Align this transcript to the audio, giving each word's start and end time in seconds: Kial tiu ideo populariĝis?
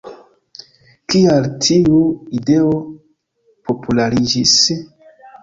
Kial 1.13 1.45
tiu 1.65 1.99
ideo 2.39 2.73
populariĝis? 3.71 4.57